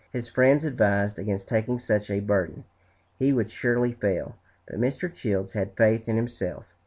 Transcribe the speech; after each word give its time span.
His 0.11 0.27
friends 0.27 0.65
advised 0.65 1.19
against 1.19 1.47
taking 1.47 1.77
such 1.77 2.09
a 2.09 2.21
burden; 2.21 2.63
he 3.19 3.31
would 3.31 3.51
surely 3.51 3.93
fail. 3.93 4.35
But 4.65 4.79
Mr. 4.81 5.13
Childs 5.13 5.53
had 5.53 5.77
faith 5.77 6.09
in 6.09 6.15
himself. 6.15 6.65